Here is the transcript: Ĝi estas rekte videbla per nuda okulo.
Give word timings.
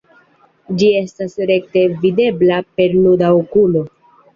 Ĝi 0.79 0.89
estas 1.01 1.37
rekte 1.51 1.85
videbla 2.03 2.61
per 2.75 3.01
nuda 3.07 3.35
okulo. 3.41 3.91